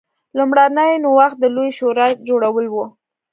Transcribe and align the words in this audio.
لومړنی 0.37 0.93
نوښت 1.03 1.37
د 1.39 1.45
لویې 1.55 1.71
شورا 1.77 2.07
جوړول 2.27 2.65
و. 2.69 2.75